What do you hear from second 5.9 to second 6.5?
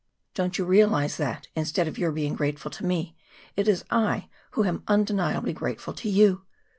to you?